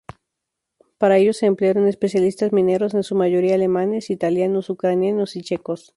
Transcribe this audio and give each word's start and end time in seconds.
Para 0.97 1.17
ello, 1.19 1.31
se 1.31 1.45
emplearon 1.45 1.87
especialistas 1.87 2.51
mineros, 2.53 2.95
en 2.95 3.03
su 3.03 3.13
mayoría 3.13 3.53
alemanes, 3.53 4.09
italianos, 4.09 4.71
ucranianos 4.71 5.35
y 5.35 5.43
checos. 5.43 5.89